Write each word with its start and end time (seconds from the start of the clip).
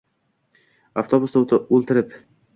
Avtobusda 1.03 1.45
o’ltirib. 1.79 2.19